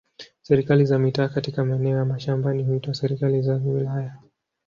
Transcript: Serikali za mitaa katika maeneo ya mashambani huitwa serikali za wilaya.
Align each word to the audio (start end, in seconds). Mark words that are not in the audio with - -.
Serikali 0.41 0.85
za 0.85 0.99
mitaa 0.99 1.27
katika 1.27 1.65
maeneo 1.65 1.97
ya 1.97 2.05
mashambani 2.05 2.63
huitwa 2.63 2.93
serikali 2.93 3.41
za 3.41 3.53
wilaya. 3.55 4.15